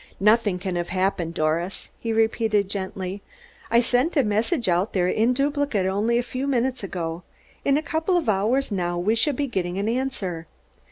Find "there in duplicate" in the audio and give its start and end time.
4.93-5.85